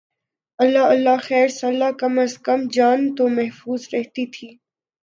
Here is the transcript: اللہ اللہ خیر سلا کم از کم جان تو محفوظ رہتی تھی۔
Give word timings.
اللہ 0.59 0.85
اللہ 0.93 1.17
خیر 1.23 1.47
سلا 1.47 1.91
کم 1.91 2.19
از 2.19 2.37
کم 2.39 2.59
جان 2.73 2.99
تو 3.15 3.27
محفوظ 3.27 3.87
رہتی 3.93 4.25
تھی۔ 4.25 4.49